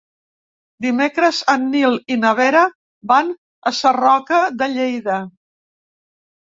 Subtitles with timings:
[0.85, 2.65] Dimecres en Nil i na Vera
[3.15, 3.31] van
[3.73, 5.23] a Sarroca de Lleida.